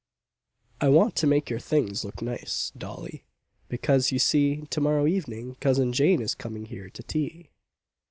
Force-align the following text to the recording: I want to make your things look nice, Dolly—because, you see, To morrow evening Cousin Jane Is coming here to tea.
I 0.81 0.89
want 0.89 1.15
to 1.17 1.27
make 1.27 1.51
your 1.51 1.59
things 1.59 2.03
look 2.03 2.23
nice, 2.23 2.71
Dolly—because, 2.75 4.11
you 4.11 4.17
see, 4.17 4.61
To 4.71 4.81
morrow 4.81 5.05
evening 5.05 5.57
Cousin 5.59 5.93
Jane 5.93 6.23
Is 6.23 6.33
coming 6.33 6.65
here 6.65 6.89
to 6.89 7.03
tea. 7.03 7.51